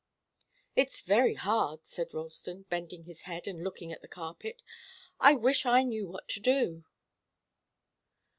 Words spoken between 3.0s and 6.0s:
his head and looking at the carpet. "I wish I